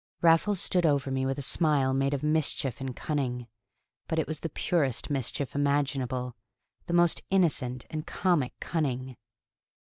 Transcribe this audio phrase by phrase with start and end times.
[0.23, 3.45] Raffles stood over me with a smile made of mischief and cunning;
[4.07, 6.35] but it was the purest mischief imaginable,
[6.87, 9.15] the most innocent and comic cunning.